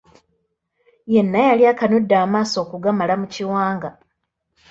[1.13, 3.89] Yenna yali akanudde amaaso okugamala mu kiwanga.